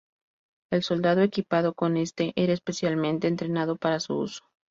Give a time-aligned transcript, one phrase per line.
[0.71, 4.41] El soldado equipado con este, era especialmente entrenado para su uso.